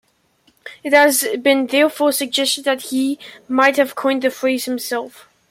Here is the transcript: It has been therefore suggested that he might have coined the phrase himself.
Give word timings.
It 0.83 0.93
has 0.93 1.27
been 1.43 1.67
therefore 1.67 2.11
suggested 2.11 2.63
that 2.65 2.81
he 2.85 3.19
might 3.47 3.77
have 3.77 3.93
coined 3.93 4.23
the 4.23 4.31
phrase 4.31 4.65
himself. 4.65 5.27